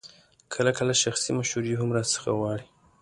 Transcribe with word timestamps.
کله 0.53 0.71
کله 0.77 0.93
شخصي 1.03 1.29
مشورې 1.39 1.73
هم 1.79 1.89
راڅخه 1.97 2.31
غواړي. 2.39 2.65